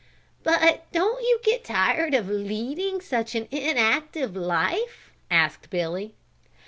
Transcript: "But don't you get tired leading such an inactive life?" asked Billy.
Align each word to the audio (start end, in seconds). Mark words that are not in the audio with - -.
"But 0.41 0.91
don't 0.91 1.21
you 1.21 1.39
get 1.43 1.63
tired 1.63 2.13
leading 2.27 3.01
such 3.01 3.35
an 3.35 3.47
inactive 3.51 4.35
life?" 4.35 5.11
asked 5.29 5.69
Billy. 5.69 6.15